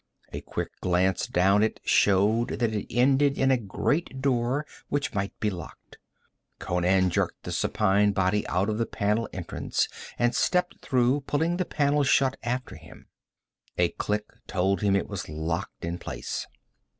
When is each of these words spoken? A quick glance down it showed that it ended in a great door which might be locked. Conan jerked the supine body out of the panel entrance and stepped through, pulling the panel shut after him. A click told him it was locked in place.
A 0.33 0.41
quick 0.41 0.69
glance 0.81 1.27
down 1.27 1.61
it 1.61 1.79
showed 1.83 2.47
that 2.57 2.73
it 2.73 2.91
ended 2.91 3.37
in 3.37 3.51
a 3.51 3.55
great 3.57 4.19
door 4.19 4.65
which 4.89 5.13
might 5.13 5.39
be 5.39 5.51
locked. 5.51 5.99
Conan 6.57 7.11
jerked 7.11 7.43
the 7.43 7.51
supine 7.51 8.11
body 8.11 8.47
out 8.47 8.67
of 8.67 8.79
the 8.79 8.87
panel 8.87 9.29
entrance 9.31 9.87
and 10.17 10.33
stepped 10.33 10.79
through, 10.83 11.21
pulling 11.27 11.57
the 11.57 11.65
panel 11.65 12.01
shut 12.03 12.35
after 12.41 12.77
him. 12.77 13.09
A 13.77 13.89
click 13.89 14.25
told 14.47 14.81
him 14.81 14.95
it 14.95 15.07
was 15.07 15.29
locked 15.29 15.85
in 15.85 15.99
place. 15.99 16.47